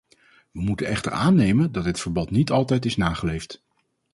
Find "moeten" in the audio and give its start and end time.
0.63-0.87